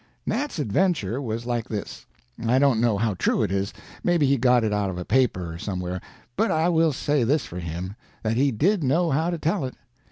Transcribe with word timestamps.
Nat's 0.25 0.57
adventure 0.57 1.21
was 1.21 1.45
like 1.45 1.67
this; 1.69 2.07
I 2.43 2.57
don't 2.57 2.81
know 2.81 2.97
how 2.97 3.13
true 3.13 3.43
it 3.43 3.51
is; 3.51 3.71
maybe 4.03 4.25
he 4.25 4.35
got 4.35 4.63
it 4.63 4.73
out 4.73 4.89
of 4.89 4.97
a 4.97 5.05
paper, 5.05 5.53
or 5.53 5.57
somewhere, 5.59 6.01
but 6.35 6.49
I 6.49 6.69
will 6.69 6.91
say 6.91 7.23
this 7.23 7.45
for 7.45 7.59
him, 7.59 7.95
that 8.23 8.35
he 8.35 8.51
did 8.51 8.83
know 8.83 9.11
how 9.11 9.29
to 9.29 9.37
tell 9.37 9.63
it. 9.63 9.75